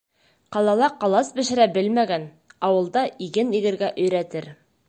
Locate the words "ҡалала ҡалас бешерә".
0.55-1.69